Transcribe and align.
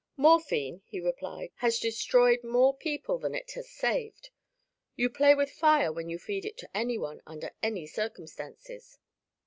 "Morphine," 0.17 0.81
he 0.87 0.99
replied, 0.99 1.51
"has 1.57 1.77
destroyed 1.77 2.43
more 2.43 2.75
people 2.75 3.19
than 3.19 3.35
it 3.35 3.51
has 3.51 3.69
saved. 3.69 4.31
You 4.95 5.11
play 5.11 5.35
with 5.35 5.51
fire 5.51 5.91
when 5.91 6.09
you 6.09 6.17
feed 6.17 6.43
it 6.43 6.57
to 6.57 6.69
anyone, 6.75 7.21
under 7.27 7.51
any 7.61 7.85
circumstances. 7.85 8.97